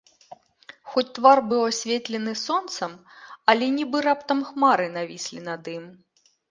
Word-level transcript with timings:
Хоць 0.93 1.11
твар 1.17 1.41
быў 1.51 1.61
асветлены 1.71 2.33
сонцам, 2.45 2.91
але 3.55 3.65
нібы 3.77 3.97
раптам 4.09 4.39
хмары 4.53 4.93
навіслі 5.01 5.39
над 5.53 5.63
ім. 5.81 5.85